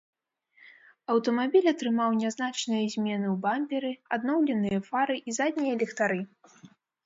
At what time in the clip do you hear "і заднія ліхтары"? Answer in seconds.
5.25-6.21